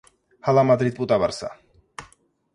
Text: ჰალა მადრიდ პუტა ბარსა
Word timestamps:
ჰალა 0.47 0.63
მადრიდ 0.69 0.97
პუტა 1.01 1.19
ბარსა 1.25 1.53